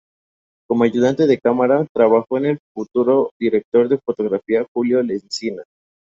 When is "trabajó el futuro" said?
1.93-3.29